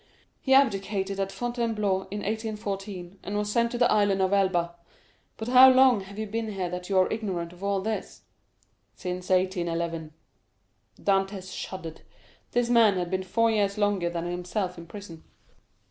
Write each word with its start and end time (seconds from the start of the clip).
"He 0.41 0.55
abdicated 0.55 1.19
at 1.19 1.31
Fontainebleau 1.31 2.07
in 2.09 2.21
1814, 2.23 3.19
and 3.21 3.37
was 3.37 3.51
sent 3.51 3.69
to 3.69 3.77
the 3.77 3.91
Island 3.91 4.19
of 4.23 4.33
Elba. 4.33 4.73
But 5.37 5.49
how 5.49 5.69
long 5.71 6.01
have 6.05 6.17
you 6.17 6.25
been 6.25 6.53
here 6.53 6.71
that 6.71 6.89
you 6.89 6.97
are 6.97 7.13
ignorant 7.13 7.53
of 7.53 7.63
all 7.63 7.81
this?" 7.81 8.21
"Since 8.95 9.29
1811." 9.29 10.11
Dantès 10.99 11.55
shuddered; 11.55 12.01
this 12.49 12.67
man 12.67 12.97
had 12.97 13.11
been 13.11 13.21
four 13.21 13.51
years 13.51 13.77
longer 13.77 14.09
than 14.09 14.25
himself 14.25 14.75
in 14.75 14.87
prison. 14.87 15.23